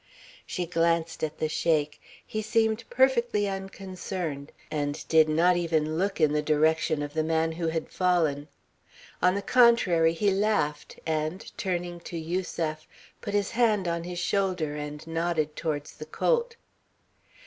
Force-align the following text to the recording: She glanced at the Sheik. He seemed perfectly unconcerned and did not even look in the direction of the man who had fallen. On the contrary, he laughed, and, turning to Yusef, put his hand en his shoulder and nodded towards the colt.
She 0.47 0.65
glanced 0.65 1.23
at 1.23 1.37
the 1.37 1.47
Sheik. 1.47 2.01
He 2.25 2.41
seemed 2.41 2.89
perfectly 2.89 3.47
unconcerned 3.47 4.51
and 4.71 5.07
did 5.09 5.29
not 5.29 5.57
even 5.57 5.95
look 5.99 6.19
in 6.19 6.33
the 6.33 6.41
direction 6.41 7.03
of 7.03 7.13
the 7.13 7.23
man 7.23 7.51
who 7.51 7.67
had 7.67 7.87
fallen. 7.87 8.47
On 9.21 9.35
the 9.35 9.43
contrary, 9.43 10.13
he 10.13 10.31
laughed, 10.31 10.99
and, 11.05 11.55
turning 11.55 11.99
to 11.99 12.17
Yusef, 12.17 12.87
put 13.21 13.35
his 13.35 13.51
hand 13.51 13.87
en 13.87 14.03
his 14.03 14.17
shoulder 14.17 14.75
and 14.75 15.05
nodded 15.05 15.55
towards 15.55 15.93
the 15.95 16.07
colt. 16.07 16.55